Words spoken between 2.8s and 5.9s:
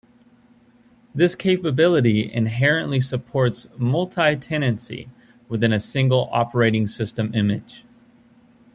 supports multi-tenancy within a